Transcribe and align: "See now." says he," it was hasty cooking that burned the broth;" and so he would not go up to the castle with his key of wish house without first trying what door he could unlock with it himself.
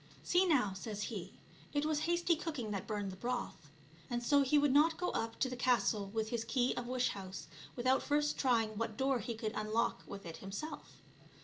"See 0.23 0.47
now." 0.47 0.73
says 0.73 1.03
he," 1.13 1.31
it 1.75 1.85
was 1.85 1.99
hasty 2.09 2.35
cooking 2.35 2.71
that 2.71 2.87
burned 2.87 3.11
the 3.11 3.15
broth;" 3.15 3.69
and 4.09 4.23
so 4.23 4.41
he 4.41 4.57
would 4.57 4.73
not 4.73 4.97
go 4.97 5.11
up 5.11 5.37
to 5.41 5.47
the 5.47 5.55
castle 5.55 6.07
with 6.07 6.29
his 6.29 6.43
key 6.43 6.73
of 6.73 6.87
wish 6.87 7.09
house 7.09 7.45
without 7.75 8.01
first 8.01 8.35
trying 8.35 8.69
what 8.79 8.97
door 8.97 9.19
he 9.19 9.35
could 9.35 9.53
unlock 9.53 10.01
with 10.07 10.25
it 10.25 10.37
himself. 10.37 10.97